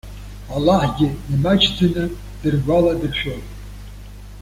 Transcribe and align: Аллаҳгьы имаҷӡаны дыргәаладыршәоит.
Аллаҳгьы 0.55 1.07
имаҷӡаны 1.33 2.03
дыргәаладыршәоит. 2.41 3.45